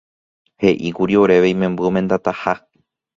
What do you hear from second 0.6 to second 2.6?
He'íkuri oréve imemby omendataha.